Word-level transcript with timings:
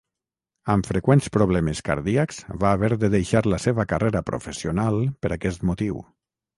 Amb 0.75 0.87
freqüents 0.91 1.27
problemes 1.35 1.83
cardíacs, 1.91 2.41
va 2.65 2.73
haver 2.79 2.91
de 3.05 3.13
deixar 3.19 3.45
la 3.55 3.63
seva 3.69 3.89
carrera 3.95 4.27
professional 4.35 5.03
per 5.25 5.37
aquest 5.41 5.73
motiu. 5.73 6.07